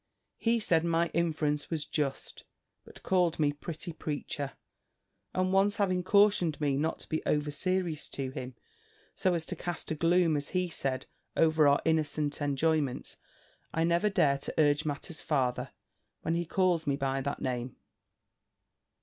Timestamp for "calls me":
16.47-16.95